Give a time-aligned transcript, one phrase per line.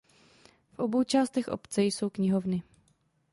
[0.73, 2.63] V obou částech obce jsou knihovny.